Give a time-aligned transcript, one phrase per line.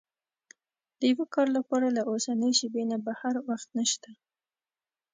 [0.99, 4.09] د يوه کار لپاره له اوسنۍ شېبې نه بهتر وخت نشته.